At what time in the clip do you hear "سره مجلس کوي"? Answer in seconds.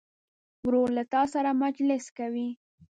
1.33-2.49